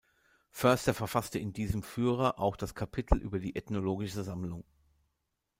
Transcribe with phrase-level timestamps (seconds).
[0.49, 4.63] Förster verfasste in diesem Führer auch das Kapitel über die ethnologische Sammlung.